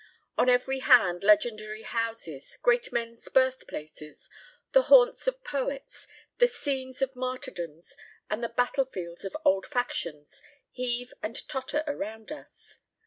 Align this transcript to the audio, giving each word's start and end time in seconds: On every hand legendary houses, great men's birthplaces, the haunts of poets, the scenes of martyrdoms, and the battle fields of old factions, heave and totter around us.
On 0.35 0.49
every 0.49 0.79
hand 0.79 1.23
legendary 1.23 1.83
houses, 1.83 2.57
great 2.63 2.91
men's 2.91 3.29
birthplaces, 3.29 4.31
the 4.71 4.81
haunts 4.89 5.27
of 5.27 5.43
poets, 5.43 6.07
the 6.39 6.47
scenes 6.47 7.03
of 7.03 7.15
martyrdoms, 7.15 7.95
and 8.27 8.43
the 8.43 8.49
battle 8.49 8.85
fields 8.85 9.23
of 9.25 9.37
old 9.45 9.67
factions, 9.67 10.41
heave 10.71 11.13
and 11.21 11.47
totter 11.47 11.83
around 11.85 12.31
us. 12.31 12.79